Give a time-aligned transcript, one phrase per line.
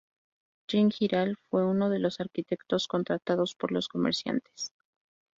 [0.67, 4.73] Jean Giral fue uno de los arquitectos contratados por los comerciantes.